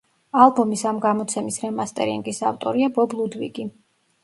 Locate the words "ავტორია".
2.51-2.91